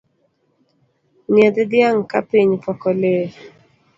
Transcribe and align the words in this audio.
Nyiedh 1.33 1.59
dhiang’ 1.71 1.99
kapiny 2.11 2.51
pok 2.63 2.81
olil. 2.91 3.29